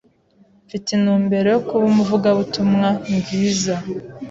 Mfite 0.67 0.87
intumbero 0.97 1.47
yo 1.55 1.59
kuba 1.67 1.83
umuvugabutumwabwiza 1.91 3.75